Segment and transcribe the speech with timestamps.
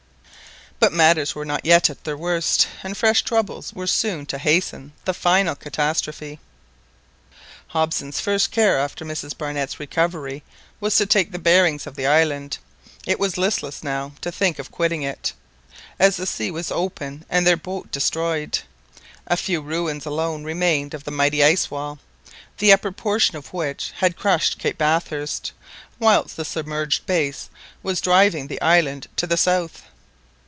[0.81, 4.93] But matters were not yet at their worst, and fresh troubles were soon to hasten
[5.05, 6.39] the final catastrophe.
[7.67, 10.41] Hobson's first care after Mrs Barnett's recovery
[10.79, 12.57] was to take the bearings of the inland.
[13.05, 15.33] It was listless now to think of quitting it,
[15.99, 18.57] as the sea was open and their boat destroyed.
[19.27, 21.99] A few ruins alone remained of the mighty ice wall,
[22.57, 25.51] the upper portion of which had crushed Cape Bathurst
[25.99, 27.51] whilst the submerged base
[27.83, 29.83] was driving the island to the south.